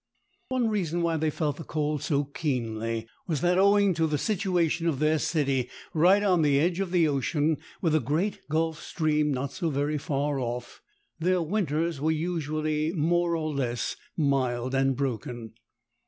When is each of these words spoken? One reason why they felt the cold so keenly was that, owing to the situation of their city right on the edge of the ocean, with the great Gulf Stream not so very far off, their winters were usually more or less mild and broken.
One 0.49 0.67
reason 0.67 1.03
why 1.03 1.17
they 1.17 1.29
felt 1.29 1.57
the 1.57 1.63
cold 1.63 2.01
so 2.01 2.23
keenly 2.23 3.07
was 3.27 3.41
that, 3.41 3.59
owing 3.59 3.93
to 3.93 4.07
the 4.07 4.17
situation 4.17 4.87
of 4.87 4.97
their 4.97 5.19
city 5.19 5.69
right 5.93 6.23
on 6.23 6.41
the 6.41 6.59
edge 6.59 6.79
of 6.79 6.89
the 6.89 7.07
ocean, 7.07 7.57
with 7.83 7.93
the 7.93 7.99
great 7.99 8.39
Gulf 8.49 8.81
Stream 8.81 9.31
not 9.31 9.51
so 9.51 9.69
very 9.69 9.99
far 9.99 10.39
off, 10.39 10.81
their 11.19 11.43
winters 11.43 12.01
were 12.01 12.09
usually 12.09 12.91
more 12.93 13.35
or 13.35 13.53
less 13.53 13.95
mild 14.17 14.73
and 14.73 14.95
broken. 14.95 15.53